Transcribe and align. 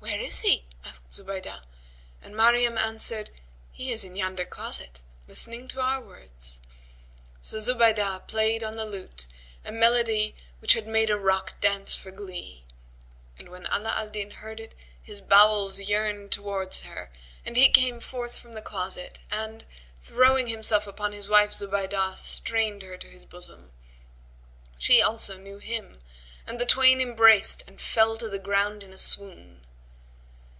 "Where 0.00 0.20
is 0.22 0.40
he?" 0.40 0.64
asked 0.86 1.12
Zubaydah, 1.12 1.64
and 2.22 2.34
Maryam 2.34 2.78
answered, 2.78 3.30
"He 3.72 3.92
is 3.92 4.04
in 4.04 4.16
yonder 4.16 4.46
closet 4.46 5.02
listening 5.26 5.68
to 5.68 5.82
our 5.82 6.00
words." 6.00 6.62
So 7.42 7.58
Zubaydah 7.58 8.26
played 8.26 8.64
on 8.64 8.76
the 8.76 8.86
lute 8.86 9.26
a 9.66 9.70
melody 9.72 10.34
which 10.60 10.72
had 10.72 10.86
made 10.86 11.10
a 11.10 11.18
rock 11.18 11.60
dance 11.60 11.94
for 11.94 12.10
glee; 12.10 12.64
and 13.38 13.50
when 13.50 13.66
Ala 13.66 13.90
al 13.96 14.08
Din 14.08 14.30
heard 14.30 14.60
it, 14.60 14.74
his 15.02 15.20
bowels 15.20 15.78
yearned 15.78 16.32
towards 16.32 16.80
her 16.80 17.10
and 17.44 17.56
he 17.58 17.68
came 17.68 18.00
forth 18.00 18.38
from 18.38 18.54
the 18.54 18.62
closet 18.62 19.20
and, 19.30 19.66
throwing 20.00 20.46
himself 20.46 20.86
upon 20.86 21.12
his 21.12 21.28
wife 21.28 21.52
Zubaydah, 21.52 22.16
strained 22.16 22.82
her 22.82 22.96
to 22.96 23.08
his 23.08 23.26
bosom. 23.26 23.72
She 24.78 25.02
also 25.02 25.36
knew 25.36 25.58
him 25.58 26.00
and 26.46 26.58
the 26.58 26.66
twain 26.66 27.00
embraced 27.02 27.62
and 27.66 27.78
fell 27.78 28.16
to 28.16 28.30
the 28.30 28.38
ground 28.38 28.82
in 28.82 28.94
a 28.94 28.98
swoon. 28.98 29.56